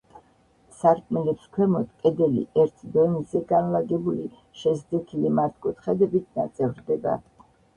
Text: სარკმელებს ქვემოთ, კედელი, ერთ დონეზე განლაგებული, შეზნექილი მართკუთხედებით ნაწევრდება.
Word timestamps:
სარკმელებს 0.77 1.43
ქვემოთ, 1.57 1.91
კედელი, 2.05 2.45
ერთ 2.63 2.81
დონეზე 2.97 3.43
განლაგებული, 3.53 4.27
შეზნექილი 4.63 5.35
მართკუთხედებით 5.41 6.31
ნაწევრდება. 6.43 7.19